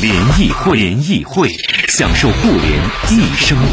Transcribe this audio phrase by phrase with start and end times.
[0.00, 1.48] 联谊会，联谊会，
[1.86, 2.62] 享受互联
[3.10, 3.64] 易生活。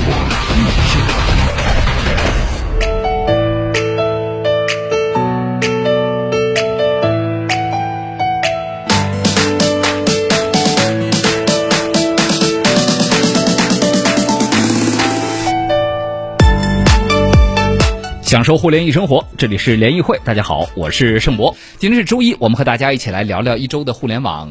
[18.23, 21.53] 享受互联易生活，这里是联谊会，大家好，我是盛博。
[21.77, 24.49] 今天是周一，我们和大家一起来聊聊一周的互联网。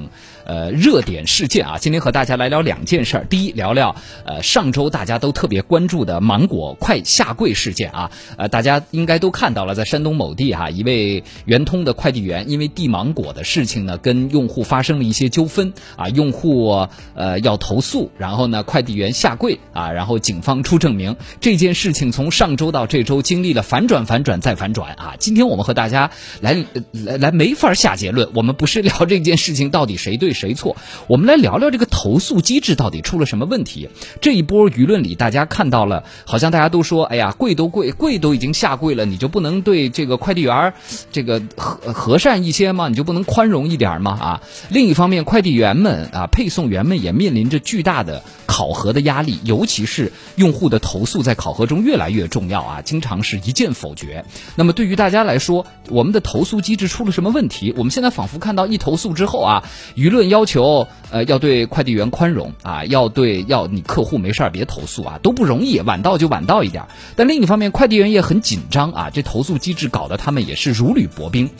[0.50, 3.24] 呃，热点事件啊，今天和大家来聊两件事儿。
[3.26, 8.10] 第一，聊聊呃上周大家都特别关注的芒果快下跪事件啊。
[8.36, 21.14] 呃，大家应该都看到了，在山东某地哈，一位圆通的快递员因为递芒果的事情呢，跟用户发生了一些纠纷啊，用户呃要投诉，然后呢，快递员下跪啊，然后警方出证明。
[21.40, 25.14] 这件事情从上周到这周经历了反转、反转再反转啊。
[25.20, 26.10] 今天我们和大家
[26.40, 26.56] 来
[26.90, 30.34] 来来没法下结论，我们不是聊这件事情到底谁对。
[30.39, 30.76] 谁谁错？
[31.06, 33.90] 我们来聊聊这个投诉机制到底出了什么问题？
[34.22, 40.72] 这一波舆论里，大家看到了，好像大家都说：“哎呀，跪都跪，跪都已经下跪了，你就不能对这个快递员
[41.12, 42.88] 这个和和善一些吗？
[42.88, 54.24] 你就不能宽容一点吗？”啊，另一方面，快递员们啊，配送员们也面临着巨大的考核的压力，尤其是用户的投诉在考核中越来越重要啊，经常是一键否决。
[54.56, 57.74] 那么对于大家来说，我们的投诉机制出了什么问题？
[57.76, 59.64] 我们现在仿佛看到一投诉之后啊，
[59.96, 60.29] 舆论。
[60.30, 66.84] 要求呃要对快递员宽容啊，要对要你客户没事儿别投诉啊，都不容易，晚到就晚到一点。
[67.16, 71.50] 但另一方面，快递员也很紧张啊，这投诉机制搞得他们也是如履薄冰。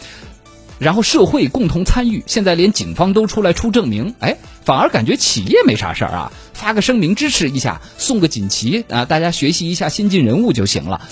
[0.79, 11.03] 然后社会共同参与，现在连警方都出来出证明，哎，反而感觉企业没啥事儿啊，发个声明支持一下，送个锦旗啊，大家学习一下新进人物就行了。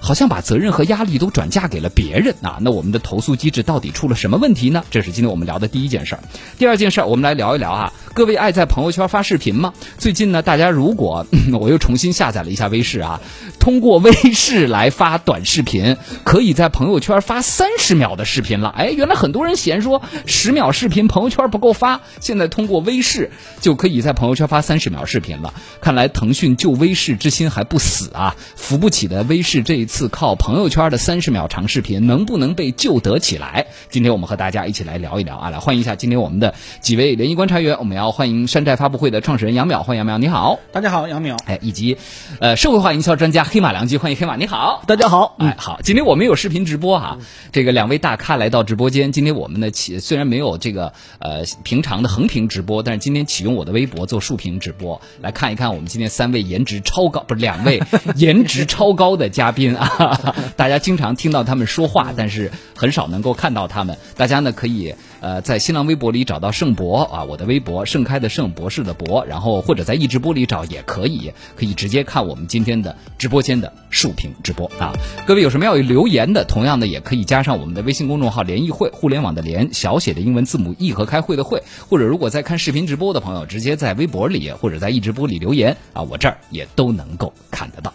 [0.00, 2.58] 好像把责任和压力都转嫁给了别人啊！
[2.60, 4.82] 那我们的投诉机制到底出了什么问题呢？
[4.90, 6.22] 这是今天我们聊的第一件事儿。
[6.58, 7.92] 第二件事儿，我们来聊一聊啊。
[8.14, 9.74] 各位爱在朋友圈发视频吗？
[9.98, 11.26] 最近呢，大家如果
[11.60, 13.20] 我又重新下载了一下微视啊，
[13.58, 18.70] 通过微视来发短视频，可以在朋友圈发三十秒的视频了。
[18.70, 25.52] 哎，原来很多人嫌说十秒视频朋友圈不够发，现在通过微视就可以在朋友圈发三十秒视频了。
[25.82, 28.34] 看来腾讯救微视之心还不死啊！
[28.56, 29.90] 扶不起的微视这一。
[29.90, 33.66] 次靠朋友圈的三十秒长视频能不能被救得起来？
[33.90, 35.50] 今天我们和大家一起来聊一聊啊！
[35.50, 41.96] 来欢迎一下今天我们的几位联谊观察员，我们要欢迎山寨发布会的创始人杨淼，欢迎杨淼，你好，大家好，杨淼，哎，以及
[42.40, 47.18] 呃社会化营销专家黑马良机，欢迎黑马，你好，大家好，哎，好，今天我们有视频直播哈，
[47.52, 57.82] 这个两位大咖来到直播间，今天我们呢启虽然没有这个呃平常的横屏直播，但是今天启用我的微博做竖屏直播，来看一看我们今天三位颜值超高，不是两位
[58.16, 59.90] 颜值超高的嘉宾啊。
[60.56, 63.96] 大家经常听到他们说话，但是很少能够看到他们。
[64.16, 74.92] 大家呢可以呃在新浪微博里找到盛博啊，我的微博盛开的盛博士的博，然后或者在易直播里找也可以，可以直接看我们今天的直播间的竖屏直播啊。
[75.26, 87.92] 各位有什么要留言的，同样的也可以加上我们的微信公众号“联谊会”，互联网的联，小写的英文字母 E 和开会的会，或者如果在看视频直播的朋友，直接在微博里或者在易直播里留言啊，我这儿也都能够看得到。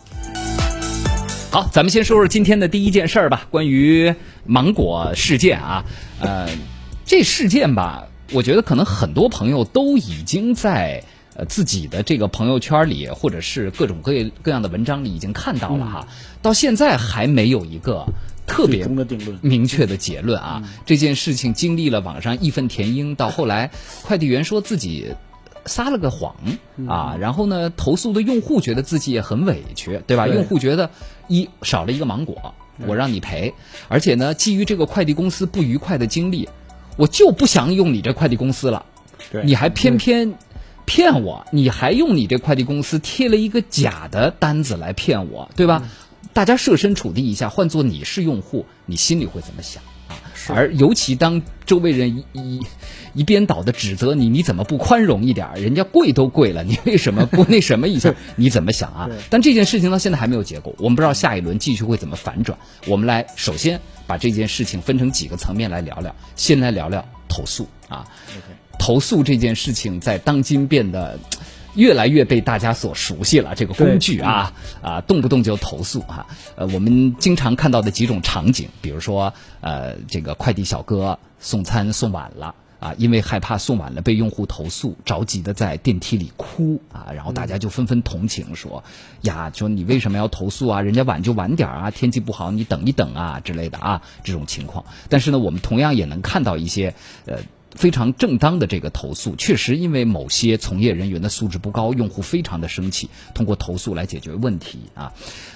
[1.51, 3.47] 好，咱们先说说今天的第一件事儿吧。
[3.49, 4.13] 关于
[4.45, 5.85] 芒果事件啊，
[6.19, 6.49] 呃，
[7.05, 11.03] 这事件吧，我觉得可能很多朋友都已经在
[11.35, 14.11] 呃自己的这个朋友圈里，或者是各种各
[14.41, 16.07] 各样的文章里已经看到了哈。
[16.41, 18.05] 到现在还没有一个
[18.47, 18.87] 特别
[19.41, 20.63] 明确的结论啊。
[20.85, 25.13] 这件事情经历了网上义愤填膺，到后来快递员说自己。
[25.67, 26.35] 撒了个谎
[26.87, 30.27] 啊，然后呢，投诉的用户觉得自己也很委屈，对吧？
[30.27, 30.91] 用户觉得
[31.27, 32.53] 一少了一个芒果，
[32.85, 33.51] 我让你赔，
[33.87, 36.47] 而且呢，基于这个快递公司不愉快的经历，
[36.95, 38.85] 我就不想用你这快递公司了。
[39.43, 40.35] 你还偏偏
[40.85, 45.83] 骗我，你还用你这快递公司贴了一个假的单子来骗我，对吧？
[46.33, 49.81] 大家设身处地一下，换做你是用户，你心里会怎么想？
[50.47, 52.61] 而尤其当周围人一一
[53.15, 55.47] 一边倒的指责你，你怎么不宽容一点？
[55.55, 58.13] 人家跪都跪了，你为什么 不那什么一下？
[58.35, 59.09] 你怎么想啊？
[59.29, 62.59] 但这件事情到现在还没有结果，我们不知道下一轮继续会怎么反转。
[62.85, 66.15] 我们来首先把这件事情分成几个层面来聊聊。
[66.35, 68.05] 先来聊聊投诉啊，
[68.79, 71.19] 投诉这件事情在当今变得。
[71.75, 73.53] 越来越被大家所熟悉了。
[73.53, 76.25] 这个工具啊啊，动不动就投诉啊。
[76.55, 82.55] 呃，我们经常看到的几种场景，比如说呃，这个快递小哥送餐送晚了。
[82.85, 88.83] 啊，因为害怕送晚了被用户投诉，着急的在电梯里哭啊，然后大家就纷纷同情说，
[89.21, 90.81] 呀，说你为什么要投诉啊？
[90.81, 94.85] 人家晚就晚点啊，天气不好你等一等啊之类的啊，这种情况。
[95.09, 96.93] 但是呢，我们同样也能看到一些
[97.25, 97.39] 呃
[97.71, 105.13] 非常正当的这个投诉，确实因为某些从业人员的素质不高，用户非常的生气，通过投诉来解决问题啊，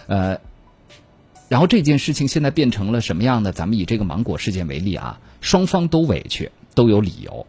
[0.07, 0.39] 呃，
[1.47, 3.51] 然后这件事情现在变成了什么样的？
[3.51, 6.49] 咱们以这个芒果事件为例啊，双方都委屈。
[6.79, 7.45] 都有理由，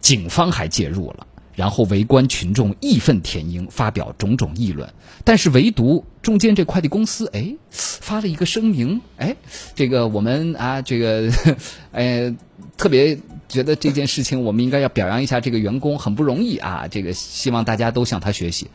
[0.00, 4.92] 警方还介入了，然后围观群众义愤填膺，发表种种议论。
[5.22, 9.36] 但是唯独中间这快递公司，哎，发了一个声明，哎，
[9.76, 11.30] 这个我们啊，这个，
[11.92, 12.34] 呃，
[12.76, 13.16] 特别
[13.48, 18.66] 觉得这件事情我们应该要表扬一下这个员工，很不容易啊，这个希望大家都向他学习，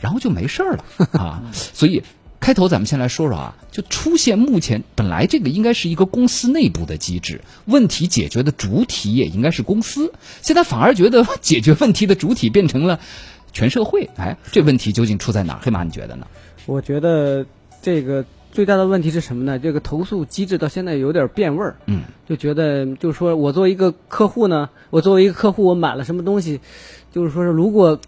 [0.00, 2.02] 然后就没事儿了啊，所以。
[2.42, 10.12] 开头咱们先来说说啊，就出现目前本来这个应该是一个公司内部的机制，问题解决的主体也应该是公司，
[10.42, 12.98] 现在反而觉得解决问题的主体变成了
[13.52, 14.10] 全社会。
[14.16, 15.60] 哎，这问题究竟出在哪儿？
[15.62, 16.26] 黑马，你觉得呢？
[16.66, 17.46] 我觉得
[17.80, 19.56] 这个最大的问题是什么呢？
[19.56, 21.76] 这个投诉机制到现在有点变味儿。
[21.86, 26.60] 嗯，就觉得就是说我作为一个客户呢，我作为一个客户，我买了什么东西，
[27.12, 28.00] 就是说是如果。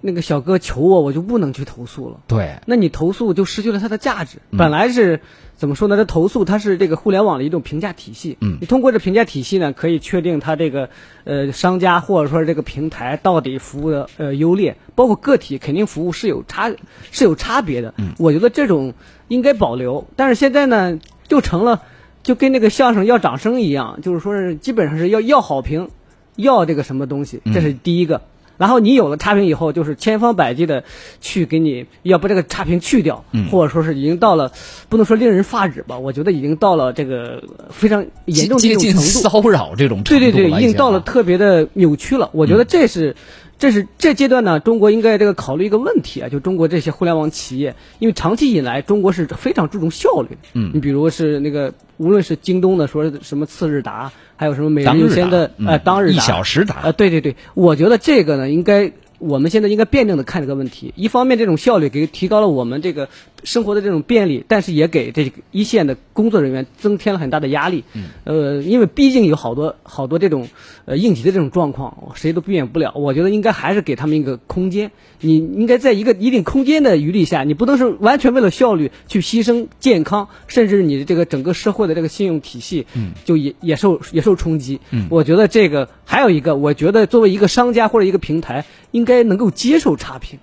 [0.00, 2.20] 那个小哥求我，我就不能去投诉了。
[2.28, 4.38] 对，那你投诉就失去了它的价值。
[4.56, 5.20] 本来是
[5.56, 5.96] 怎么说呢？
[5.96, 8.36] 这投诉它是这个互联网的一种评价体系。
[8.40, 10.88] 嗯，你通过这评价体系呢，可以确定它这个
[11.24, 16.72] 呃商家或者说这个平台到底服务的呃优劣，包括个体肯定服务是有差
[17.10, 17.94] 是有差别的。
[17.96, 18.94] 嗯，我觉得这种
[19.26, 20.06] 应该保留。
[20.14, 21.82] 但是现在呢，就成了
[22.22, 25.90] 就跟那个相声要掌声一样，就是说是基本上是要要好评，
[26.36, 28.22] 要这个什么东西，这是第一个。
[28.58, 30.84] 然后你有了差评以后，就是千方百计的
[31.20, 34.52] 去给你要把这个差评去掉，或者说是已经到了
[34.90, 42.28] 不能说令人发指吧，我觉得已经到了这个非常严重的这种程度，骚扰这种程度，对对对，已经到了特别的扭曲了。
[42.32, 43.16] 我觉得这是。
[43.58, 50.48] 这是这阶段呢，中国应该这个考虑一个问题啊，就中国这些互联网企业，因为长期以来中国是非常注重效率的。
[50.54, 56.76] 嗯，你比如是那个，无论是京东的说什么次日达，还有什么每日优先的呃当日一小时达。
[56.76, 58.92] 啊，对对对，我觉得这个呢应该。
[59.20, 63.08] 我们现在应该辩证的看这个问题，一方面这种效率给提高了我们这个
[63.44, 67.82] 生活的这种便利，但是也给这个一线的工作人员增添了很大的压力。
[67.94, 70.48] 嗯，呃，因为毕竟有好多好多这种
[70.84, 72.92] 呃应急的这种状况，谁都避免不了。
[72.94, 84.78] 我觉得应该还是给他们一个空间，你应该在一个一定空间的余力下，你不能是完全为了效率去牺牲健康，甚至你的这个整个社会的这个信用体系，嗯，就也也受也受冲击。
[84.90, 89.08] 嗯，我觉得这个还有一个，我觉得作为一个商家或者一个平台应。
[89.08, 90.38] 该能够接受差评，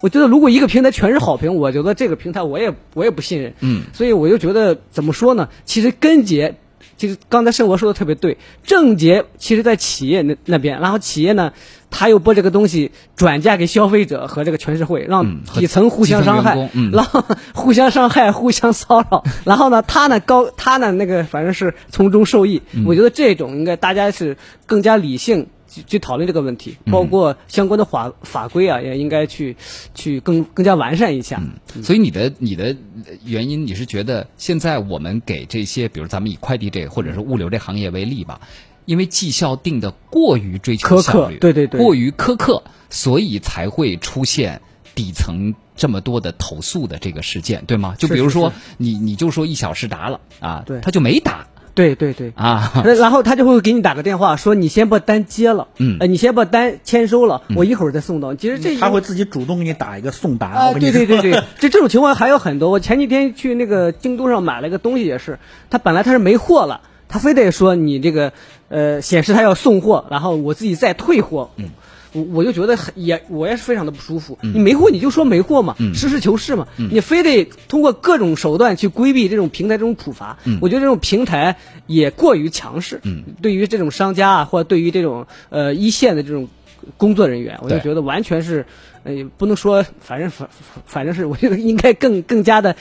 [0.00, 3.54] 我觉得如果一个平台全是好评，我觉得这个平台我也我也不信任。
[3.60, 5.48] 嗯，所以我就觉得怎么说呢？
[5.64, 6.56] 其实根结，
[6.96, 11.52] 其实刚才生活说的特别对，症结其实在企业那那边，然后企业呢，
[11.90, 17.22] 他又把这个东西转嫁给消费者和这个全社会，让底层互相伤害， 然后
[17.54, 22.62] 互相伤害、互相骚扰，然后呢，他呢高，他呢那个反正是从中受益。
[22.86, 25.48] 我觉得这种应该大家是更加理性。
[25.70, 29.56] 去去讨论这个问题，包括相关的法法规啊，也应该去
[29.94, 31.40] 去更更加完善一下。
[31.82, 32.76] 所以你的你的
[33.24, 38.40] 原因，你是觉得现在我们给这些，比如咱们以快递这或者是物流这行业为例吧，
[38.84, 44.60] 因为绩效定的过于追求效率，对对对，过于苛刻，所以才会出现
[44.94, 47.94] 底层这么多的投诉的这个事件，对吗？
[47.96, 51.46] 就比如说你你就说一小时达了啊，对，他就没打。
[51.74, 58.34] 对对对啊， 然后他就会给你打个电话，说你先把单接了，嗯，你先把单签收了，我一会儿再送到。
[58.34, 60.48] 其实这他会自己主动给你打一个送达。
[60.48, 62.70] 啊，对对对对，这这种情况还有很多。
[62.70, 65.38] 我前几天去那个京东上买了一个东西，也是，
[65.70, 68.32] 他本来他是没货了，他非得说你这个
[68.68, 71.50] 呃显示他要送货，然后我自己再退货。
[71.56, 71.70] 嗯。
[72.12, 74.38] 我我就觉得很也我也是非常的不舒服。
[74.42, 76.68] 你没货你就说没货嘛，实事求是嘛。
[76.76, 83.00] 你非得通过各种手段去规避这种平台这种处罚，我觉得这种平台也过于强势。
[83.42, 86.48] 对于这种商家啊，或者对于这种呃一线的这种
[86.96, 88.66] 工作人员，我就觉得完全是。
[89.02, 90.48] 呃，不能说，反正反
[90.84, 92.76] 反正是，我觉得应该更更加的，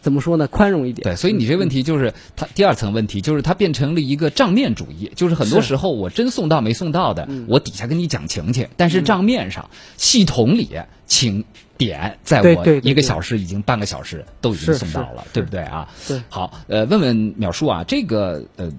[0.00, 1.04] 怎么说呢，宽容一点。
[1.04, 10.68] 对，所以你这问题就是它第二层问题，就是它变成了一个账面主义，就是很多时候我真送到没送到的，我底下跟你讲情去，但是账面上系统里
[11.06, 11.44] 请
[11.78, 15.88] 点，在我一个小时已经半个小时都已经送到了，对不对啊？
[16.08, 16.20] 对。
[16.28, 18.72] 好，呃，问问淼叔啊，这个呃。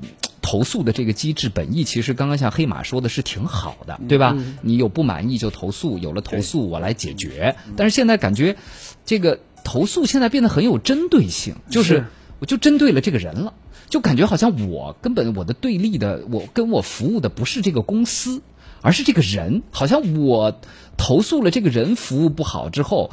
[0.44, 4.36] 投诉的这个机制本意，其实刚刚像黑马说的是挺好的，对吧？
[4.64, 7.56] 你有不满意就投诉，有了投诉我来解决。
[7.76, 8.56] 但是现在感觉，
[9.06, 12.06] 这个投诉现在变得很有针对性，就是
[12.40, 13.54] 我就针对了这个人了，
[13.90, 18.42] 就感觉好像我根本我的对立的，我跟我服务的不是这个公司，
[18.82, 20.60] 而是这个人，好像我
[20.98, 23.12] 投诉了这个人服务不好之后。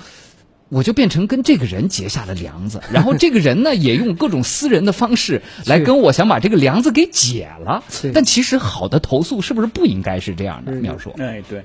[0.71, 7.83] 我就变成跟这个人结下了梁子，然后这个人呢也用各种私人的方式 来跟我想把这个梁子给解了。
[8.13, 10.73] 但其实好的投诉是不是不应该是这样的？
[10.73, 11.65] 妙说，哎对，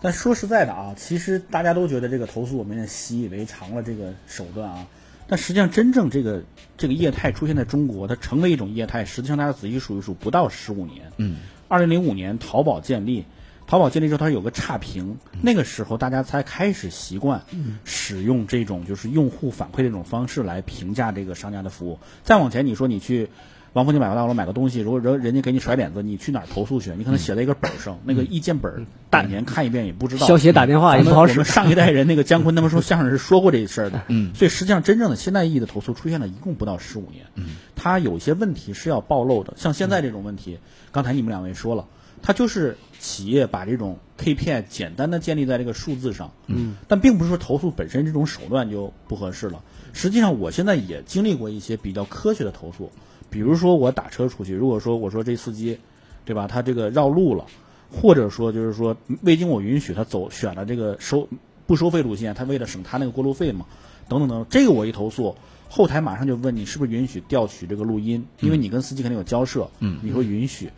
[0.00, 4.86] 但说实在的啊，其实大家都觉得这个投诉我们也习以为常了这个手段啊，
[5.26, 6.42] 但实际上真正这个
[6.76, 11.12] 这个业态出现在中国，它成为一种业态，实际上大家仔细数一数，不到十五年。
[11.16, 11.38] 嗯，
[11.68, 13.24] 二零零五年淘宝建立。
[13.66, 17.42] 淘宝建立之后，它有个差评，那个时候大家才开始习惯
[17.82, 21.98] 使用这种就是用户反馈这种方式来评价这个商家的服务。
[22.22, 23.30] 再往前，你说你去
[23.74, 26.92] 王府井买个大楼买个东西，如果人人家给你甩脸子，你去哪儿投诉去？
[26.96, 30.24] 你可能写在一个本上，那个意见本，大年看一遍也不知道。
[30.28, 31.32] 消协打电话也不好使。
[31.32, 40.60] 我们上一代人那个姜昆他们说相声是说过这事儿的，嗯， 所以实际上真正的现代意义的投诉出现了一共不到十五年，嗯，它有些问题是要暴露的，像现在这种问题，
[40.92, 41.86] 刚才你们两位说了。
[42.26, 49.60] 它就是企业把这种 KPI 简单的建立在这个数字上，嗯，但并不是说投诉本身这种手段就不合适了。
[49.92, 52.90] 实际上，我现在也经历过一些比较科学的投诉，
[53.34, 55.76] 比如说我打车出去，如果说我说这司机，
[56.24, 57.44] 对吧，他这个绕路了，
[57.90, 61.28] 或者说就是说未经我允许他走选了这个收
[61.66, 63.66] 不收费路线，他为了省他那个过路费嘛，
[64.08, 65.34] 等等等，这个我一投诉，
[65.68, 70.70] 后台马上就问你是不是允许调取这个录音，因为你跟司机肯定有交涉，嗯，你说允许。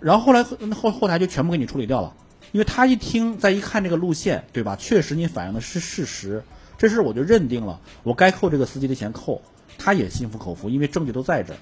[0.00, 0.42] 然后后来
[0.74, 2.14] 后后台就全部给你处理掉了，
[2.52, 4.76] 因为他一听再一看这个路线，对吧？
[4.76, 6.42] 确实你反映的是事实，
[6.78, 9.42] 这事我就认定了，我该扣这个司机的钱扣，
[9.76, 11.56] 他也心服口服，因为证据都在这儿。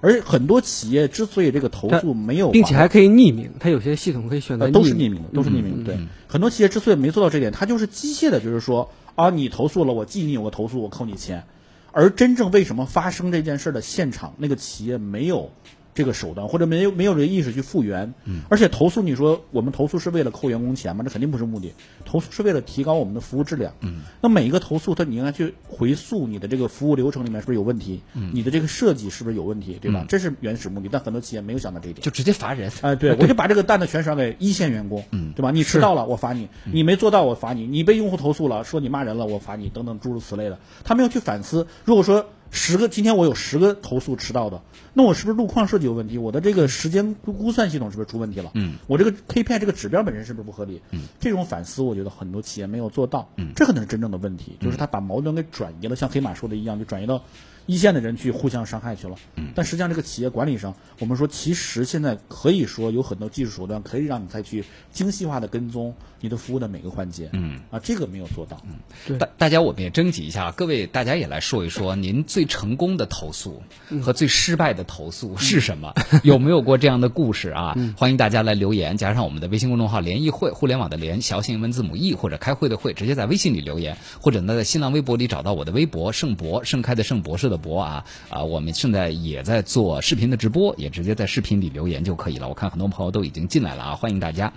[0.00, 5.84] 而很多企业之所以这个投诉没有，并且还可以匿名，它有些系统可以选择都是匿名的，都是匿名。
[5.84, 11.44] 对，很多企业之所以没做到这点，它就是机械的，就是说啊，你投诉了，我记你有个投诉，我扣你钱。
[11.92, 15.50] 而真正为什么发生这件事的现场，那个企业没有。
[15.92, 21.02] 这个手段或者没有没有这个意识去复原，嗯，而且投诉你说我们投诉是为了扣员工钱吗？
[21.02, 21.72] 这肯定不是目的，
[22.04, 30.04] 投诉是为了提高我们的服务质量，嗯，那每一个投诉，他你应该去回溯你的这个服务流程里面是不是有问题，嗯，你的这个设计是不是有问题，对吧？
[30.08, 35.50] 这是原始目的，但很多企业没有想到这一点，就直接罚人，哎，对，我就把这个担子全甩给一线员工，嗯，对吧？
[35.50, 42.24] 你迟到了我罚你，你没做到我罚你，你被用户投诉了说你骂人了我罚你，等等诸如此类的，他没有去反思，如果说。
[42.50, 44.60] 十个，今天我有十个投诉迟到的，
[44.92, 46.18] 那我是不是路况设计有问题？
[46.18, 48.50] 我的这个时间估估算系统是不是出问题了？
[48.54, 50.80] 嗯，我这个 KPI 这个指标本身是不是不合理？
[50.90, 53.28] 嗯，这种反思，我觉得很多企业没有做到。
[53.36, 57.22] 嗯，这可能是真正的问题，就是他把矛盾给转移了，像黑马说的一样，就转移到
[57.70, 59.14] 一线的人去互相伤害去了。
[59.36, 67.30] 嗯，但实际上这个企业管理上，我们说其实现在可以说有很多技术手段可以让你再去精细化的跟踪你的服务的每个环节。
[67.32, 68.60] 嗯，啊，这个没有做到。
[69.08, 73.20] 嗯，大大家我们也征集一下，各位大家也来说一说您最成功的投。
[73.20, 73.62] 投诉
[74.02, 75.92] 和最失败的投诉是什么？
[76.24, 77.76] 有没有过这样的故事啊？
[77.94, 88.42] 欢迎大家来留言，加上我们的微信公众号“联谊会”，互联网的联，小写英文字母 E，或者开会的会，直接在微信里留言，或者呢在新浪微博里找到我的微博“盛博”，盛开的盛，博士的博啊啊！
[88.42, 92.48] 我们现在也在做视频的直播，也直接在视频里留言就可以了。
[92.48, 94.52] 我看很多朋友都已经进来了啊，欢迎大家。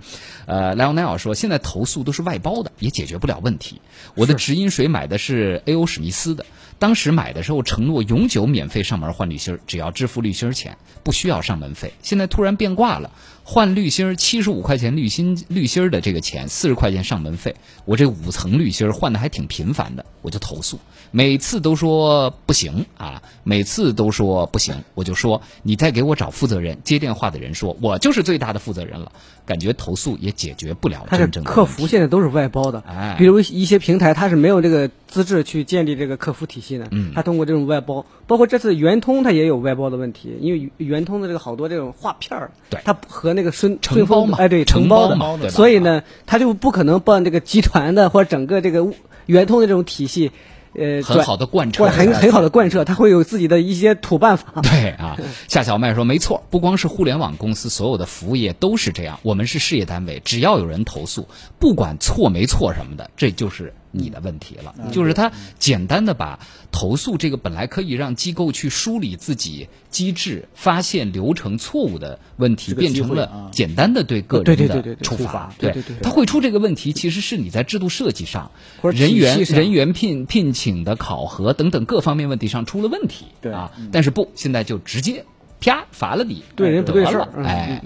[0.46, 3.80] 呃，莱昂奈尔说，现在投诉都是外包的，也解决不了问题。
[4.16, 5.86] 我的直饮水买的是 A.O.
[5.86, 6.44] 史密斯的。
[6.76, 11.92] 当时买的时候承诺永久免费上门换滤芯，只要支付滤芯钱，不需要上门费。
[12.02, 13.12] 现在突然变卦了，
[13.46, 17.54] 换滤芯七十五块钱滤芯滤芯的这个钱，四十块钱上门费。
[17.84, 20.78] 我这五层滤芯换的还挺频繁的，我就投诉，
[21.10, 26.78] 每次都说不行啊，每次都说不行，我就说你再给我找负责人。
[26.82, 29.12] 接电话的人说我就是最大的负责人了，
[29.44, 31.50] 感觉投诉也解决不了真正的。
[31.50, 36.80] 客服现在都是外包的，哎，比如一些平台它是没有这个资质去建立这个客服体系。
[36.90, 48.86] 嗯，他通过这种外包，包括这次圆通，它也有外包的问题，因为圆通的这个好多这种画片儿，对，它和那个顺承包嘛，哎，对，承包的，所以呢，他就不可能把这个集团的或者整个这个
[49.26, 50.30] 圆通的这种体系。
[50.76, 54.60] 呃，很好的贯彻，很很好的贯彻，他会有自己的一些土办法。
[54.60, 59.20] 对啊，夏小麦说没错，不光是互联网公司，所有的服务业都是这样。
[59.22, 61.28] 我们是事业单位，只要有人投诉，
[61.60, 64.74] 不管错没错什么的，这就是你的问题了。
[64.92, 75.54] 就是他简单的把投诉这个本来可以让机构去梳理自己机制、发现流程错误的问题，变成了简单的对个人的处罚。
[75.58, 78.50] 对对对，他会出这个问题，其实是你在制度设计上、
[78.82, 85.24] 人员人员聘聘请的考核等等各方面问题上出了问题，对啊，但是不，现在就直接。
[85.60, 87.82] 啪罚了你，对人不对事儿得了，嗯哎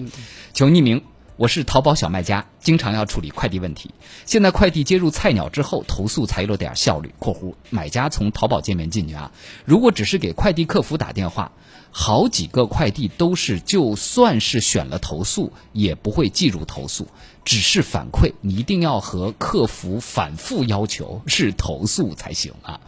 [0.51, 1.01] 求匿名。
[1.39, 3.91] 我是淘宝小卖家，经常要处理快递问题。
[4.25, 7.13] 现在快递接入菜鸟之后，投诉才有点效率。
[7.17, 9.31] （括弧买家从淘宝界面进去啊，
[9.63, 11.53] 如果只是给快递客服打电话，
[11.91, 17.07] 好几个快递都是就算是选了投诉，也不会记入投诉，
[17.43, 18.33] 只是反馈。
[18.41, 22.79] 你一定要和客服反复要求是投诉才行啊。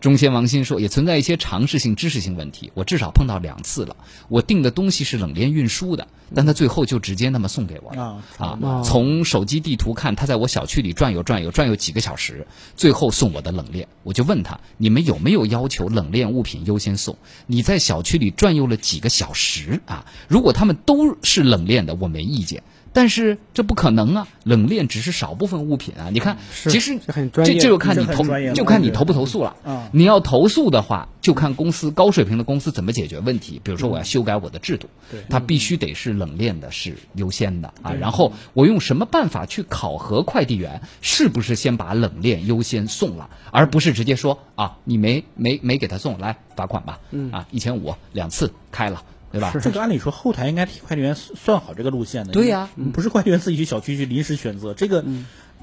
[0.00, 3.96] 中仙王鑫说，也存在一些常识性、知识性问题，我至少碰到两次了。
[4.28, 8.22] 我订的东西是冷链运输的，但他最后就直接那么送给我了。
[8.38, 13.86] 啊从手机地图看，他在我小区里转悠转悠转悠几个小时，最后送我的冷链。
[14.04, 17.18] 我就问他，你们有没有要求冷链物品优先送？
[17.46, 20.06] 你在小区里转悠了几个小时啊？
[20.28, 22.62] 如果他们都是冷链的，我没意见。
[22.92, 26.08] 但是这不可能啊，冷链只是少部分物品啊。
[26.12, 29.56] 你看，其实这这这就看你投就看你投不投诉了。
[29.64, 33.60] 啊你要投诉的话，就看公司高水平的公司怎么解决问题。
[33.62, 37.92] 比如说，我要修改我的制度，对它必须得是冷链的，是优先的啊。
[37.92, 47.00] 然后我用什么办法去考核快递员是不是先把冷链优先送了，而不是直接说啊，你没没没给他送，来罚款吧，
[47.32, 49.52] 啊，一千五两次开了，对吧？
[49.60, 52.32] 这个按理说后台应该替快递员算算好这个路线的。
[52.32, 55.04] 对呀嗯不是快递员自己去小区去临时选择这个，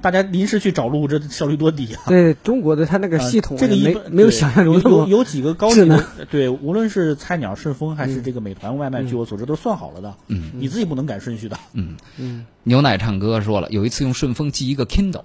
[0.01, 2.03] 大家临时去找路，这效率多低啊！
[2.07, 10.15] 对中国的他那个啊系统这个一没没有想象中那么有几个高级的，对，无论是菜鸟、顺丰还是这个美团外卖，据我所知都是算好了的。
[10.27, 11.57] 嗯，你自己不能改顺序的。
[11.73, 15.23] 嗯嗯牛奶唱歌说了，有一次用顺丰寄一个 Kindle，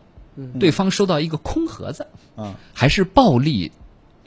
[0.59, 2.07] 对方收到一个空盒子，
[2.37, 3.73] 啊，还是暴力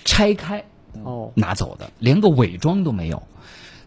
[0.04, 0.66] 拆开
[1.04, 3.24] 哦，拿走的，连个伪装都没有。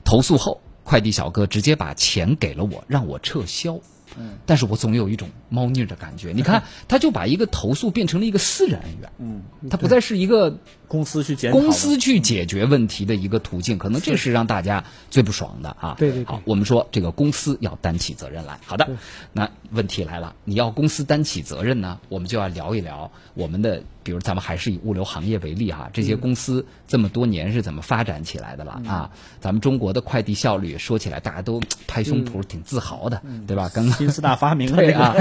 [0.07, 3.81] 投诉后，快递小哥直接把钱给了我，让我撤销。
[4.45, 6.33] 但是我总有一种猫腻的感觉。
[6.33, 10.59] 你看， 他就把一个投诉变成了一个私人恩怨，嗯，他不再是一个
[10.89, 11.65] 公司去检讨的。
[11.65, 15.95] 公司去解决问题的一个途径，可能这是让大家最不爽的啊。
[15.99, 16.25] 对对对。
[16.25, 18.59] 好，我们说这个公司要担起责任来。
[18.65, 18.89] 好的，
[19.33, 28.81] 那问题来了，你要公司担起责任呢，我们就要聊一聊我们的，比如咱们还是以物流行业为例哈，这些公司这么多年是怎么发展起来的了？
[28.87, 29.11] 啊？
[29.41, 33.71] 咱们中国的快递效率说起来大家都拍胸脯挺自豪的，对吧？
[33.75, 35.15] 刚刚新四大发明了对这个啊，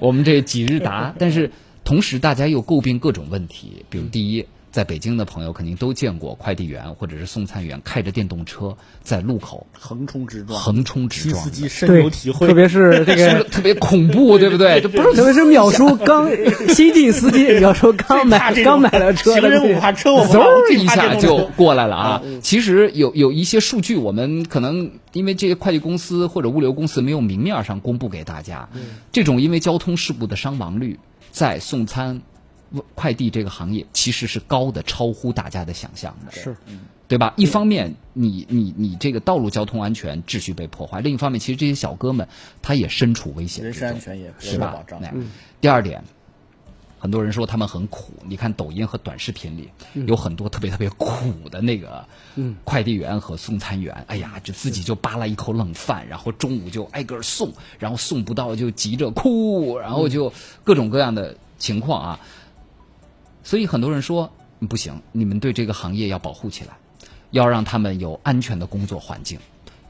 [0.00, 1.50] 我们这几日达，但是
[1.84, 4.46] 同时大家又诟病各种问题，比如第一。
[4.70, 12.46] 在北京的朋友肯定都见过快递员或者是送餐员开着电动车在路口横冲直撞，横冲直撞，新司机深对有体，会。
[12.46, 14.80] 特别是这个 是特别恐怖，对不对？
[14.80, 16.30] 这不是特别是秒叔刚
[16.68, 22.22] 新进司机，秒叔刚买 刚买了车的行人我怕车，我嗖一下就过来了啊！
[22.40, 28.68] 其实有有一些数据，我们可能因为这些快递公司或者物流公司没有明面上公布给大家，
[29.10, 31.00] 这种因为交通事故的伤亡率
[31.32, 32.22] 在送餐
[32.94, 36.32] 快递这个行业其实是高的，超乎大家的想象的。
[36.32, 36.56] 是
[37.08, 37.34] 对吧？
[37.36, 42.28] 一方面，你你你这个道路交通安全秩序被破坏；另一方面，其实这些小哥们
[42.62, 44.82] 他也身处危险人之中，身安全也是吧受保？
[44.84, 45.00] 障。
[45.00, 45.12] 哎
[45.60, 46.04] 第二点，
[47.00, 49.68] 很多人说他们很苦，你看抖音和短视频里
[50.06, 52.06] 有很多特别特别苦的那个
[52.62, 62.20] 快递员和送餐员，哎呀，就自己就扒拉一口冷饭，然后中午就挨个儿送，然后送不到就急着哭，然后就各种各样的情况啊。
[63.42, 64.32] 所以很多人说
[64.68, 66.76] 不行，你们对这个行业要保护起来，
[67.30, 69.38] 要让他们有安全的工作环境，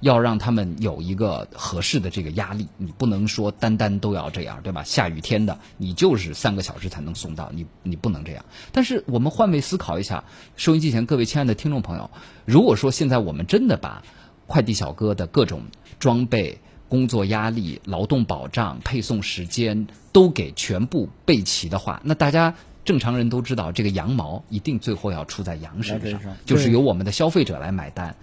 [0.01, 2.69] 要让他们有一个合适的这个压力。
[2.77, 4.85] 你不能说单单都要这样，对吧？
[4.85, 8.45] 下雨天的，你就是三个小时才能送到，你你不能这样。
[8.73, 10.23] 但是我们换位思考一下，
[10.57, 12.11] 收音机前各位亲爱的听众朋友，
[12.45, 14.03] 如果说现在我们真的把
[14.47, 15.63] 快递小哥的各种
[15.99, 28.15] 装备、工作压力、劳动保障、配送时间都给全部备齐的话，那大家正常人都知道，这个羊毛一定最后要出在羊身上就是由我们的消费者来买单。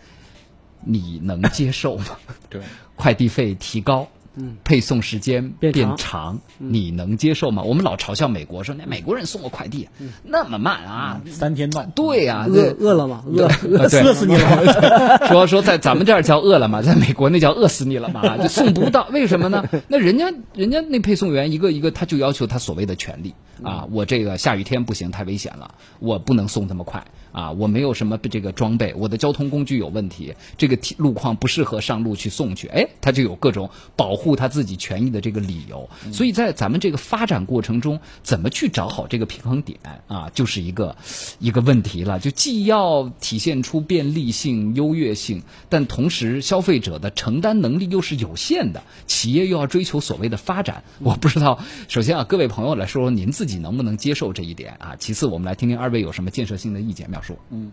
[0.83, 2.05] 你能接受吗？
[2.49, 2.61] 对，
[2.95, 4.07] 快递费提高，
[4.63, 6.39] 配送时间变长。
[6.59, 7.63] 你能接受吗？
[7.63, 9.89] 我们老嘲笑美国说，那美国人送我快递
[10.23, 13.23] 那么慢啊，三天到，对呀、饿饿了吗？
[13.25, 15.27] 饿 饿死你了。
[15.27, 19.67] 说说在咱们这儿叫饿了么，在美国那叫饿死你了嘛，就送不到，为什么呢？
[19.87, 35.89] 那人家人家那配送员一个一个，他就要求他所谓的权利啊，我这个下雨天不行，太危险了，我不能送这么快啊，我没有什么这个装备，我的交通工具有问题，这个路况不适合上路去送去，哎，他就有各种保护他自己权益的这个理由。
[36.11, 40.95] 所以在咱们这个发展过程中，怎么去找好这个平衡点啊，就是一个
[41.39, 42.19] 一个问题了。
[42.19, 50.83] 就既要体现出便利性、优越性，但同时消费者的承担能力又是有限的，企业又要追求所谓的发展。
[50.99, 54.95] 我不知道，首先啊，各位朋友来说说您自己能不能接受这一点啊？
[54.99, 57.37] 其次，我们来听听二位有什么建设性的意见描述。
[57.49, 57.71] 嗯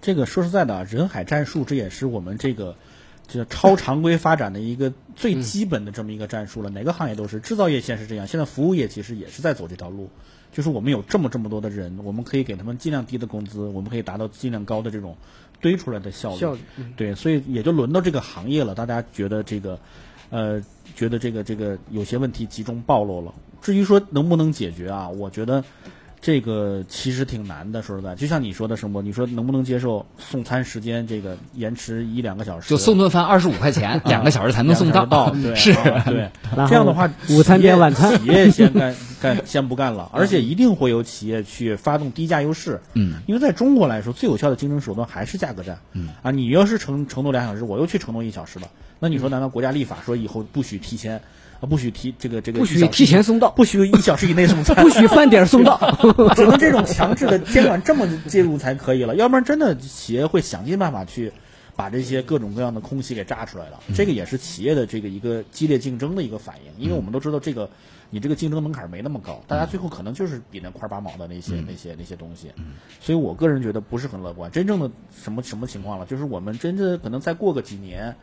[0.00, 2.74] 这个说实在的啊，人海战术，这也是我们这个
[3.28, 6.70] 这超常规发展的一个最基本的这么一个战术了。
[6.70, 10.10] 哪个行业都是，制造业现在是这样，现在服务业其实也是在走这条路。
[10.50, 15.16] 就是我们有这么这么多的人，我们可以给他们尽量低的工资，我们可以达到尽量高的这种
[15.60, 16.40] 堆出来的效率。
[16.40, 19.80] 效率嗯对，所以也就轮到这个行业了，大家觉得这个，
[20.32, 20.60] 呃，
[20.96, 23.32] 觉得这个这个有些问题集中暴露了。
[23.60, 25.62] 至于说能不能解决啊，我觉得
[26.22, 27.82] 这个其实挺难的。
[27.82, 29.02] 说实在，就像你说的，什么？
[29.02, 32.70] 你说能不能接受送餐时间这个延迟一两个小时？
[32.70, 35.30] 就送顿饭二十五块钱，两个小时才能送到到。
[35.30, 36.30] 对是，啊对
[36.68, 42.80] 这样的话，午餐变晚餐企业先干 干先不干了，而且一定会有企业去发动低价优势。
[42.94, 45.76] 嗯，因为在中国来说，最有效的竞争手段还是价格战。
[45.92, 48.68] 嗯啊，你要是承承诺两小时，我又去承诺一小时了，
[49.00, 51.20] 那你说难道国家立法说以后不许提前？
[51.62, 55.78] 啊，不许提这个这个，不许提前送到不许一小时以内送 餐，不许饭点送到。
[56.34, 61.32] 只能这种 强制的监管这么介入才可以了，要不然真的企业会想尽办法去
[61.76, 63.78] 把这些各种各样的空隙给炸出来了。
[63.94, 67.70] 这个也是企业的这个一个激烈竞争的一个反应，因为我们都知道这个
[68.10, 72.50] 你这个竞争门槛没那么高，大家最后可能就是比那块八毛的那些那些那些东西。
[73.00, 74.50] 所以我个人觉得不是很乐观。
[74.50, 74.90] 真正的
[75.22, 78.16] 什么什么情况了，就是我们真正可能再过个几年。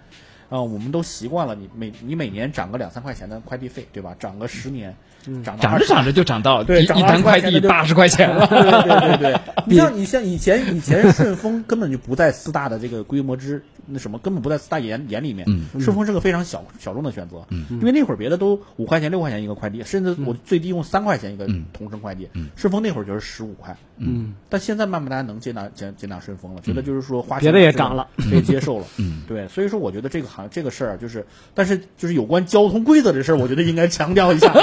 [0.50, 4.16] 啊、我们都习惯了，你每你每年涨个两三块钱的快递费，对吧？
[4.20, 4.96] 涨个十年，
[5.44, 8.48] 涨到20涨着涨着就涨到对涨到20一一单快递八十块钱了。
[8.48, 15.46] 对对对对， 你像你像以前以前顺丰根本就不在四大的这个规模之那什么，根本不在四大眼眼里面。
[15.80, 23.76] 顺丰是个非常小小众的选择，因为那会儿别的都五块钱六块钱一个快递，甚至我最低用三块钱一个同城快递，顺丰那会儿就是十五块。
[23.98, 28.86] 嗯，但现在慢慢大家能接纳接接纳顺丰了，觉得就是说花钱别的也涨了，可以接受了。
[28.98, 34.54] 嗯，对，所以说我觉得这个行这个事儿啊，就是，但是就是有关交通规则的事儿，我觉得应该强调一下，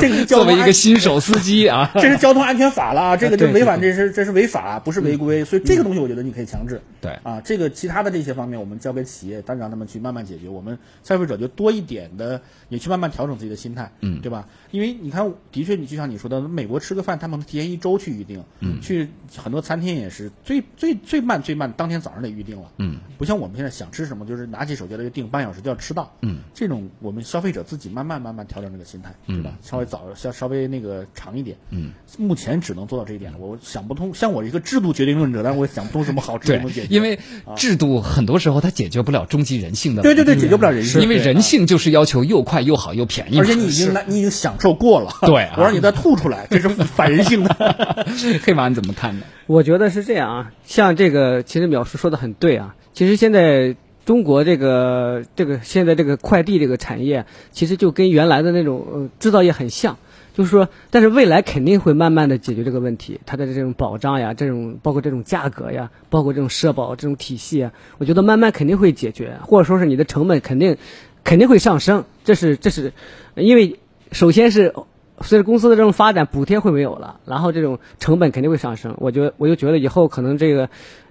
[0.00, 6.80] 这个是作为一个新手司机啊， 这是交通安全法了啊，这个就违反，这是这是违法，不是违规，所以这个东西我觉得你可以强制。
[7.00, 14.46] 对啊，这个其他的这些方面，我们交给企业，单让他们去慢慢解决，我们消费者就多一点的，也去慢慢调整自己的心态，嗯对吧？
[14.70, 29.52] 因为你看，的确，你就像你说的，美国吃个饭，他们提前一周去预定，嗯，去很多餐厅也是最最最慢最慢，当天早上得预定了，嗯，不像我们现在想吃什么，就是拿起手机来就定，半小时就要吃到，嗯，这种我们消费者自己慢慢慢慢调整这个心态，对吧？
[29.62, 34.12] 稍微早稍稍微那个长一点，嗯，目前只能做到这一点了，我想不通。
[34.14, 37.18] 像我一个制度决定论者，但是我想不通什么好制对度能解决，因为
[37.56, 40.02] 制度很多时候它解决不了终极人性的。
[40.02, 43.38] 对对对，解决不了人性，因为人性就是要求又快又好又便宜。
[43.38, 47.96] 而且你已经来，你已经享受过了， 对啊我让你再吐出来，这是反人性的。
[48.44, 49.24] 黑马你怎么看呢？
[49.46, 59.96] 我觉得是这样啊，像这个其实淼叔说的很对啊，其实现在中国这个这个现在这个快递这个产业，其实就跟原来的那种制造业很像。
[60.36, 70.76] 就是说，但是未来肯定会慢慢的解决这个问题，它的这种保障呀，这种包括这种价格呀，包括这种社保这种体系啊，我觉得慢慢肯定会解决，或者说是你的成本肯定
[71.22, 72.92] 肯定会上升，这是这是
[73.36, 73.78] 因为
[74.10, 74.74] 首先是
[75.20, 78.96] 随着公司的这种发展，补贴会没有了，然后这种成本肯定会上升。
[78.98, 80.68] 我觉我就觉得以后可能这个，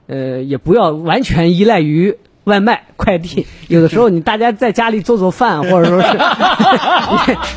[0.08, 6.08] 呃，也不要完全依赖于外卖快递，有的时候你大家在家里做做饭， 或者说是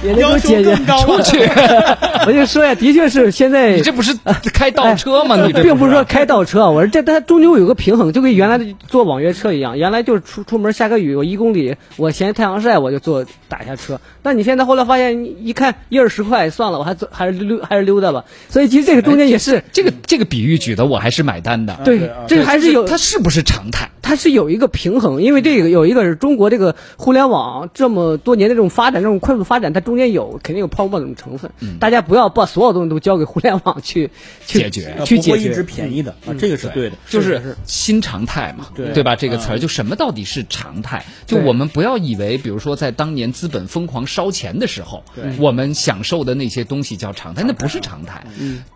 [0.06, 0.76] 也 也能够解决。
[0.76, 1.38] 出去，
[2.26, 4.16] 我就说呀，的确是现在你这不是
[4.52, 5.36] 开倒车吗？
[5.44, 14.00] 你这并不是说开倒车，我说这它终究有个平衡，就跟原来的坐网约车一样，原来就是出出门下个雨，我一公里我嫌太阳晒，我就坐打一下车。
[14.22, 18.24] 但你现在后来发现，一看一二十块，算了，我还走还是溜还是溜达吧。
[18.48, 21.78] 所以其实这个中间也是，这个这个比喻举的我还是买单的。
[21.84, 23.90] 对这个还是有它是不是常态？
[24.06, 31.50] 它是有一个平衡，因为这个有一个是中国这个互联网这么多年的这种发展，这种快速发展，它中间有肯定有泡沫这种成分。
[31.80, 34.10] 大家不要把所有东西都交给互联网去
[34.46, 35.36] 去 解决去解决。
[35.36, 36.96] 不会一直便宜的啊，这个是对的。
[37.10, 39.16] 就是新常态嘛，对吧？
[39.16, 41.04] 这个词儿嗯就什么到底是常态？
[41.26, 45.02] 就我们不要以为，比如说在当年资本疯狂烧钱的时候，
[45.40, 48.24] 我们享受的那些东西叫常态，那不是常态。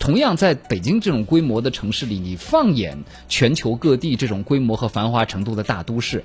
[0.00, 6.24] 同样，在北京这种规模的城市里，你放眼全球各地这种规模和繁华程度的大都市。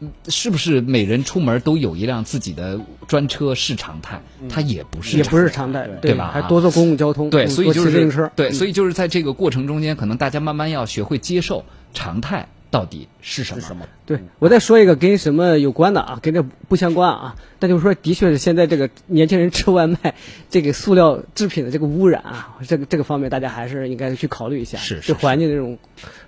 [0.00, 4.20] 嗯是不是每人出门都有一辆自己的专车是常态？
[4.48, 13.60] 它也不是，也不是常态，对吧还多坐公共交通，对，嗯所以就是自行车，对，嗯所以就是在这个过程中间，可能大家慢慢要学会接受常态到底是什么。
[13.60, 13.84] 什么？
[14.06, 20.14] 对，我再说一个跟什么有关的啊，跟这不相关啊，但就是说，的确是现在这个年轻人吃外卖，
[20.48, 25.76] 这个塑料制品的这个污染啊，这个这个方面大家还是应该去考虑一下，是是对环境这种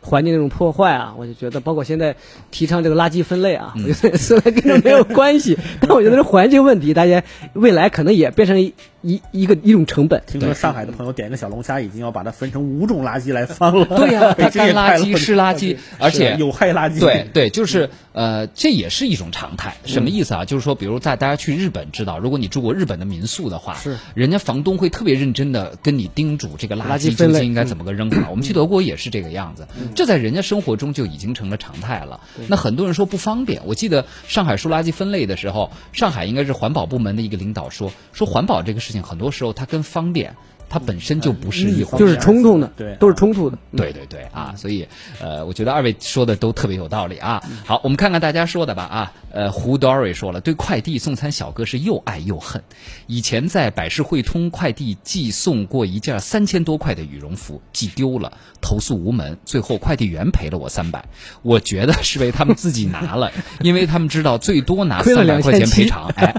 [0.01, 2.17] 环境这种破坏啊，我就觉得，包括现在
[2.51, 10.21] 提倡这个垃圾分类啊，我觉得虽然跟这没有关系， 但我觉得是环境问题，大家未来可能也变成一一一个一种成本。
[10.27, 13.85] 听说上海的朋友点一个小龙虾，已经要把它分成五种垃圾来放了。
[13.85, 16.88] 对呀、 干垃圾、湿垃圾，而且有害垃圾。
[16.89, 19.77] 对对，就是呃，这也是一种常态。
[19.85, 20.45] 什么意思啊？
[20.45, 28.29] 就是说，比如在大家去日本知道，如果你住过日本的民宿的话，是人家房东会特别认真的跟你叮嘱这个垃圾究竟应该怎么个扔法。
[28.31, 32.21] 我们去德国也是这个样子，这在人家生活中就已经成了常态了。
[32.49, 40.37] 那很多人说不方便，我记得上海说垃圾分类的时候，上海应该是环保部门的一个领导说，说环保这个事情很多时候它跟方便。
[40.69, 43.59] 它本身就不是一回事，就是冲突的，对都是冲突的。
[43.77, 44.87] 对对对啊，所以
[45.21, 47.43] 呃，我觉得二位说的都特别有道理啊。
[47.65, 49.13] 好，我们看看大家说的吧啊。
[49.31, 52.63] 呃，胡 Dory 说了，对快递送餐小哥是又爱又恨。
[53.07, 61.05] 以前在百世汇通快递寄送过一件三千多块的羽绒服，寄丢了，投诉无门，最后快递员赔了我三百。
[61.43, 66.09] 我觉得是为他们自己拿了， 因为他们知道最多拿三百块钱赔偿。
[66.17, 66.35] 哎，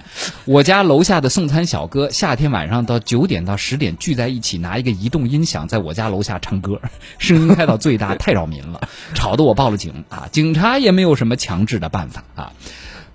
[0.46, 6.82] 我家楼下的送餐小哥夏天晚上到九点到十点聚在一起，拿一个移动音响在我家楼下唱歌，
[7.18, 8.82] 声音开到最大，太扰民了，
[9.16, 10.28] 吵得我报了警啊！
[10.32, 12.52] 警察也没有什么强制的办法啊。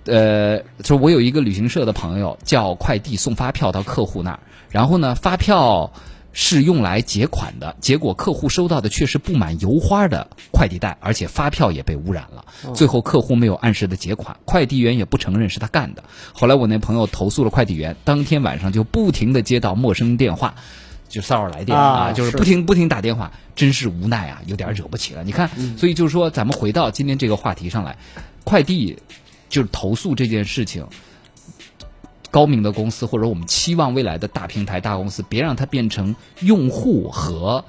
[0.05, 4.39] 呃，说我有一个旅行社的朋友叫快递送发票到客户那儿，
[4.69, 5.93] 然后呢，发票
[6.31, 12.45] 是用来结款的，结果客户收到的却是布满油花的快递袋，而且发票也被污染了。
[12.73, 16.03] 最后客户没有按时的结款，快递员也不承认是他干的。
[16.33, 20.55] 后来我那朋友投诉了快递员，当天晚上就不停的接到陌生电话。
[21.07, 25.23] 就骚扰来电啊就是是不停不停打电话，真是无奈啊，有点惹不起了。
[25.23, 27.97] 你看，所以就是说，咱们回到今天这个话题上来，
[28.43, 28.97] 快递
[29.47, 30.85] 就是投诉这件事情，
[32.31, 37.63] 高明的公司或者我们期望未来的大平台、大公司，别让它变成用户和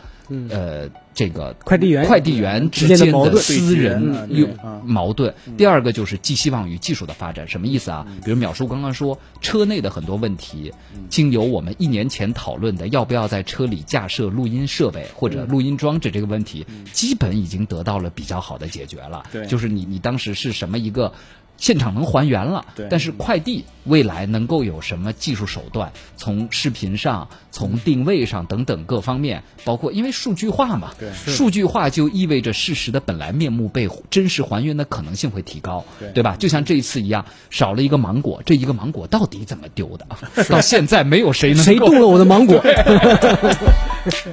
[0.50, 2.06] 呃这个快递员。
[2.06, 4.48] 快递员之之间的私人有
[4.84, 5.34] 矛盾。
[5.56, 8.06] 第二个就是寄希望于技术的发展，什么意思啊？
[8.24, 10.72] 比如淼叔刚刚说，车内的很多问题，
[11.08, 19.24] 经由我们一年前讨论的要不要在车里架设录音设备或者录音装置这个问题，基本已经得到了比较好的解决了。
[19.32, 19.46] 对。
[19.46, 21.12] 就是你你当时是什么一个。
[21.56, 25.92] 现场能还原了，但是快递未来能够有什么技术手段？
[26.16, 30.92] 从视频上、从定位上等等各方面，包括因为数据化嘛，
[31.26, 36.36] 数据化就意味着事实的本来面目被真实还原的可能性会提高，对吧？
[36.36, 40.06] 就像这一次一样，少了一个芒果，这一个芒果到底怎么丢的？
[40.48, 42.62] 到现在没有谁能够谁 动了我的芒果？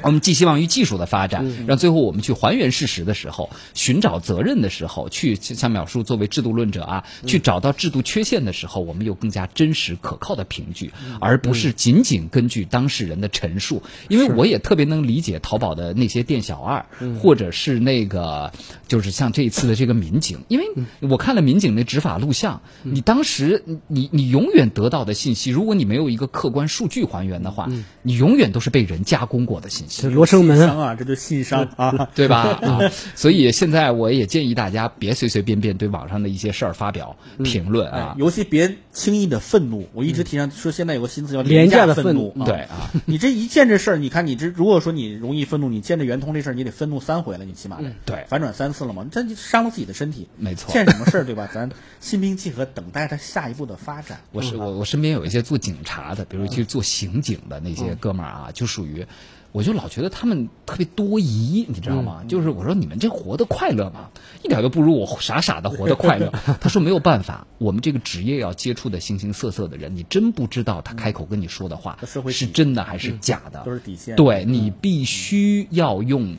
[0.02, 13.84] 我们寄希望于技术的发展，让最后我们去还原事实的时候，寻找责任的时候，去像淼叔作为制度论者啊，去找到制度缺陷的时候，我们有更加真实可靠的凭据，而不是仅仅根据当事人的陈述。
[14.10, 16.86] 因为我也特别能理解淘宝的那些店小二，
[17.20, 18.52] 或者是那个
[18.88, 20.66] 就是像这一次的这个民警，因为
[21.00, 27.70] 我看了民警那执法录像，你当时你你永远得到的信息，如果你没有一个客观数据还原的话，
[28.02, 30.10] 你永远都是被人加工过的信息这。
[30.10, 32.10] 罗生门啊，这就信商啊。
[32.16, 32.42] 对吧？
[32.62, 32.80] 啊，
[33.16, 38.16] 所以现在我也建议大家别随随便便对网上的一些事儿发表评论哎啊，。
[38.18, 39.88] 尤其别轻易的愤怒。
[39.94, 50.28] 我一直提倡说，现在有个新词叫廉价的愤愤怒啊对啊，你这一见这事儿，你看你这如果说你容易愤怒，你见着圆通这事儿，你得愤怒三回了，你起码、对反转三次了嘛，这就伤了自己的身体。
[50.38, 51.50] 没错见什么事儿对吧？
[51.54, 54.20] 咱心平气和，等待它下一步的发展。
[54.32, 59.06] 我是我我身边有一些做警察的，比如去做刑警的那些哥们儿啊，就属于。
[59.54, 62.24] 我就老觉得他们特别多疑，你知道吗？
[62.28, 64.10] 就是我说你们这活得快乐吗？
[64.42, 66.34] 一点都不如我傻傻的活得快乐。
[66.60, 71.98] 他说没有办法，我们这个职业要接触的形形色色的人，你真不知道他开口跟你说的话
[72.30, 76.36] 是真的还是假的，都是底线对你必须要用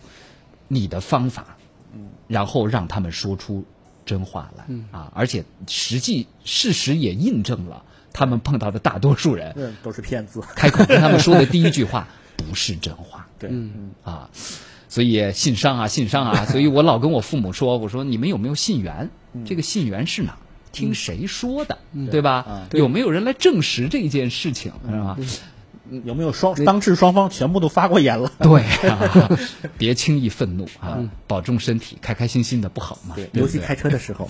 [0.66, 1.57] 你的方法，
[2.27, 3.64] 然后让他们说出
[4.05, 5.12] 真话来啊！
[5.14, 10.42] 而且实际事实也印证了，他们碰到的大多数人都是骗子。
[10.57, 14.29] 开口跟他们说的第一句话不是真话对，嗯，啊，
[14.88, 19.11] 所以信商啊， 信商啊，所以我老跟我父母说，我说你们有没有信源？
[19.44, 20.37] 这个信源是哪？
[20.73, 21.79] 听谁说的，
[22.11, 22.66] 对吧啊？
[22.73, 25.16] 有没有人来证实这件事情，是吧？
[26.05, 28.33] 有没有双当事双方全部都发过言了？
[28.40, 29.29] 对、啊，
[29.79, 33.14] 别轻易愤怒啊，保重身体，开开心心的不好吗？
[33.33, 34.27] 尤其开车的时候。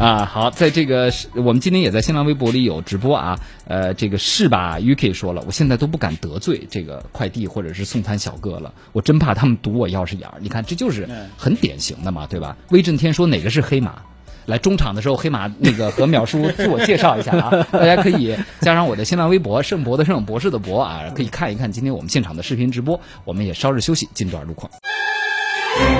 [0.00, 10.34] 啊，好，在这个我们今天也在新浪微博里有直播啊，呃，这个是吧？UK 说了，我现在都不敢得罪这个快递或者是送餐小哥了，我真怕他们堵我钥匙眼儿。
[10.40, 12.56] 你看，这就是很典型的嘛，对吧？
[12.70, 14.02] 威震天说哪个是黑马？
[14.46, 23.00] 来中场的时候，黑马那个和淼叔自我介绍一下啊， 大家可以加上我的新浪微博“盛博的盛，博士的博”啊，可以看一看今天我们现场的视频直播。
[23.24, 24.70] 我们也稍事休息，进段路况。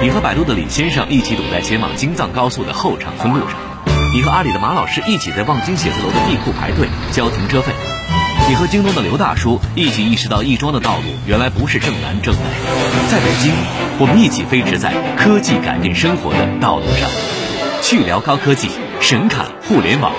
[0.02, 3.56] 你和百度的李先生一起堵在前往京藏高速的后场村路上，
[4.14, 7.72] 你和阿里的马老师一起在望京写字楼的地库排队交停车费。
[8.48, 12.40] 你和京东的刘大叔一起意识到亦庄的道路原来不是正南正北，
[13.10, 13.52] 在北京，
[13.98, 17.10] 我们一起飞驰在科技改变生活的道路上，
[17.82, 18.68] 去聊高科技，
[19.00, 20.12] 神侃互联网，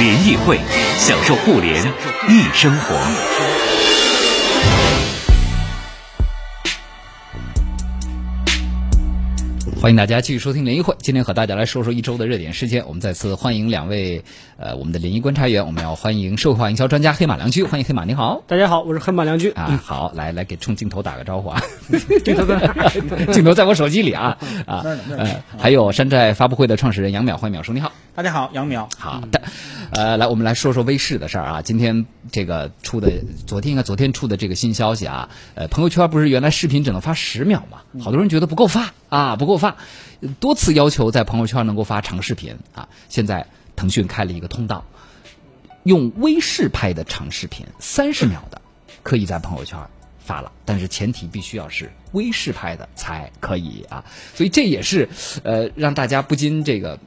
[0.00, 0.58] 联谊会，
[0.98, 1.84] 享受互联
[2.28, 3.49] 易生活。
[9.80, 12.84] 欢迎大家继续收听联谊会，今天和大家来说说一周的热点事件。
[12.86, 14.22] 我们再次欢迎两位，
[14.58, 15.64] 呃，我们的联谊观察员。
[15.64, 18.42] 我们要欢迎社会化营销专家黑马良驹，欢迎黑马，你好。
[18.46, 19.80] 大家好，我是黑马良驹啊。
[19.82, 21.62] 好，来来给冲镜头打个招呼啊。
[22.22, 22.92] 镜头在？
[23.32, 24.84] 镜头在我手机里啊啊。
[25.16, 27.90] 呃，还有山寨发布会的创始人杨淼，欢迎淼叔，你好。
[28.14, 28.86] 大家好，杨淼。
[28.98, 29.40] 好的，
[29.92, 31.62] 呃，来我们来说说微视的事儿啊。
[31.62, 33.10] 今天这个出的，
[33.46, 35.30] 昨天应该昨天出的这个新消息啊。
[35.54, 37.78] 呃，朋友圈不是原来视频只能发十秒嘛？
[38.04, 39.76] 好多人觉得不够发啊，不够发。
[40.38, 42.88] 多次要求在朋友圈能够发长视频啊！
[43.08, 44.84] 现在腾讯开了一个通道，
[45.82, 48.60] 用微视拍的长视频，三十秒的，
[49.02, 49.78] 可以在朋友圈
[50.18, 54.04] 发了，但是前提必须要是微视拍的才可以啊！
[54.34, 55.08] 所以这也是
[55.42, 56.98] 呃让大家不禁这个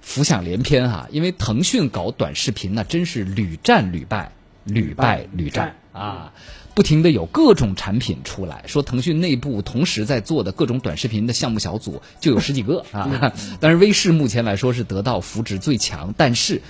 [0.00, 4.32] 浮想联翩哈，因为腾讯搞短视频呢，真是屡战屡败，
[4.64, 6.32] 屡败屡战啊！
[6.74, 13.32] 不停的有各种产品出来，说腾讯内部同时在做的各种短视频的项目小组就有十几个啊。
[13.60, 16.60] 但是微视目前来说是得到扶持最强，但是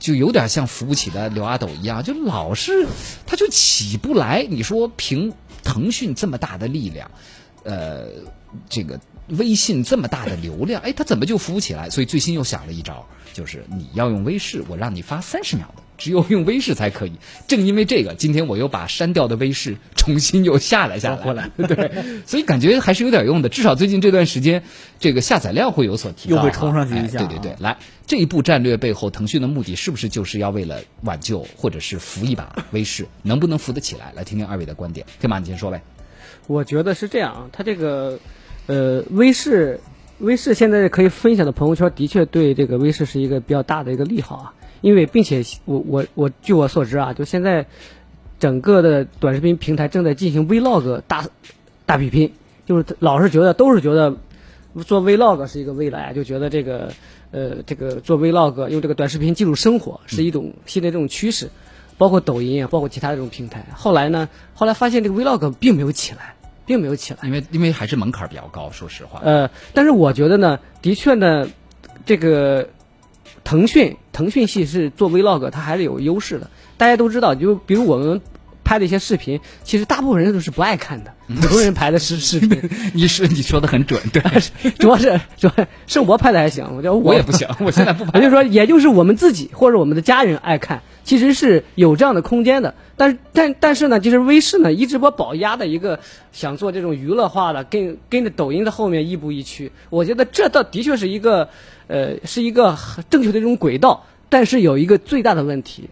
[0.00, 2.86] 就有点像扶不起的刘阿斗一样，就老是
[3.24, 4.44] 他就起不来。
[4.48, 5.32] 你说凭
[5.62, 7.10] 腾讯这么大的力量，
[7.62, 8.08] 呃，
[8.68, 11.88] 这个微信这么大的流量，哎，他怎么就扶不起来？
[11.90, 15.82] 所以最新又想了一招，就是你要用微视，我让你发三十秒的。
[15.98, 17.12] 只有用微视才可以。
[17.46, 21.50] 正因为这个，今天我又把删掉的微视重新又下载下来。
[21.58, 23.48] 对，所以感觉还是有点用的。
[23.48, 24.62] 至少最近这段时间，
[24.98, 27.18] 这个下载量会有所提高，又会冲上去一下。
[27.18, 33.06] 对对对，来，这一步战略背后，腾讯的目的是不是就是要为了挽救或者是扶一把微视？
[33.22, 34.12] 能不能扶得起来？
[34.14, 35.04] 来听听二位的观点。
[35.20, 35.82] 黑马，你先说呗。
[36.46, 38.18] 我觉得是这样啊，它这个
[38.66, 39.80] 呃，微视，
[40.18, 44.54] 微视现在可以分享的朋友圈，的确对这个微视是一个比较大的一个利好啊。
[44.80, 47.66] 因为，并且我我我据我所知啊，就现在
[48.38, 51.26] 整个的短视频平台正在进行 Vlog 大
[51.84, 52.32] 大比拼，
[52.64, 54.14] 就是老是觉得都是觉得
[54.86, 56.92] 做 Vlog 是一个未来，就觉得这个
[57.32, 61.50] 呃这个做 Vlog 用这个短视频记录生活是一种新的这种趋势，
[61.96, 63.66] 包括抖音啊，包括其他这种平台。
[63.74, 69.20] 后来呢，后来发现这个 Vlog 并没有起来，并没有起来，因为因为还是门槛比较高，说实话。
[69.24, 71.48] 呃，但是我觉得呢，的确呢，
[72.06, 72.68] 这个。
[73.48, 76.50] 腾讯腾讯系是做 vlog，它还是有优势的。
[76.76, 78.20] 大家都知道，就比如我们
[78.62, 81.14] 拍的一些视频，其实大部分人都是不爱看的。
[81.28, 84.22] 很多人拍的视视频， 你是你说的很准，对，
[84.78, 88.20] 主要是主要是我拍的还行，我觉得我也不行，我现在不拍。
[88.20, 92.74] 就说，也就是我们自己或者我们的家人爱看，其实是有这样的空间的。
[92.98, 96.00] 但是但但是呢，就是微视呢一直把宝压的一个
[96.32, 99.72] 想做这种娱乐化的，跟跟着抖音的后面亦步亦趋。
[99.88, 101.48] 我觉得这倒的确是一个。
[101.88, 105.90] 呃，是一个很正确的这种轨道，但是有一个最大的问题，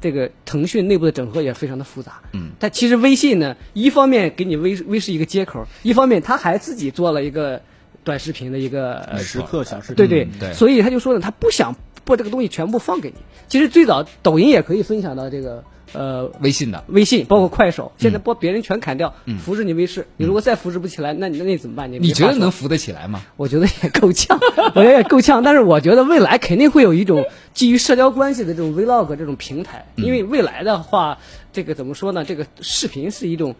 [0.00, 2.22] 这个腾讯内部的整合也非常的复杂。
[2.32, 7.60] 嗯，但其实微信呢，一方面给你微微视一个接口，一方面他还自己做了一个
[8.04, 9.96] 短视频的一个时刻小视频。
[9.96, 13.16] 对对对，所以他就说呢，他不想把这个东西全部放给你。
[13.48, 15.64] 其实最早抖音也可以分享到这个。
[15.92, 20.06] 呃，微信的微信包括快手，现在把别人全砍掉，扶持你微视。
[20.16, 21.92] 你如果再扶持不起来，那你那你怎么办？
[21.92, 23.22] 你你觉得能扶得起来吗？
[23.36, 24.38] 我觉得也够呛，
[24.74, 25.42] 我觉得也够呛。
[25.42, 31.18] 但是我觉得未来肯定会有一种基于社交关系的这种 vlog 这种平台，因为未来的话，
[31.52, 32.24] 这个怎么说呢？
[32.24, 33.54] 这个视频是一种，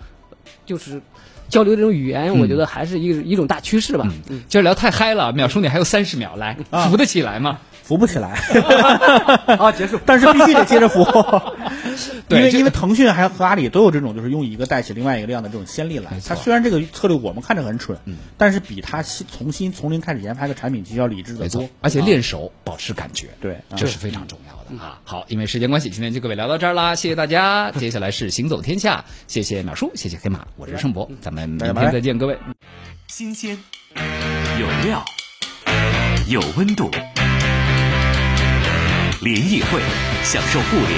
[0.64, 1.02] 就是
[1.48, 4.10] 交流这种语言，我觉得还是一一种大趋势吧。
[4.48, 6.56] 今儿聊太嗨了，秒叔你还有三十秒，来
[6.88, 7.58] 扶得起来吗？
[7.92, 8.30] 扶不起来，
[9.58, 10.00] 啊结束。
[10.06, 11.02] 但是必须得接着扶，
[12.34, 16.10] 因为因为腾讯还和阿里都有这种，就是用一个带起另外一个量的这种先例来。
[16.26, 17.98] 它虽然这个策略我们看着很蠢，
[18.38, 24.98] 但是比它新重新从零开始研发一个产品其实要理智的多，而且练手保持感觉，对，这是非常重要的啊。
[25.04, 27.72] 好，因为时间关系，今天就各位聊到这儿啦，谢谢大家。
[27.76, 32.38] 接下来是行走天下，谢谢淼叔，谢谢黑马，我是盛博，咱们明天再见，各位。
[33.08, 33.58] 新鲜，
[34.58, 35.04] 有料，
[36.26, 36.90] 有温度。
[39.22, 39.80] 联谊会，
[40.24, 40.90] 享受互联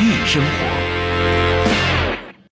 [0.00, 1.47] 易生活。